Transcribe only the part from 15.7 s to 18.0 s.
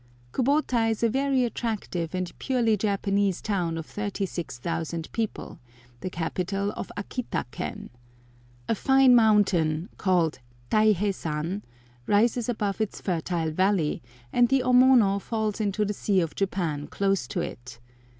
the Sea of Japan close to it.